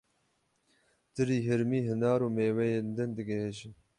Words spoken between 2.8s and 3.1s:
din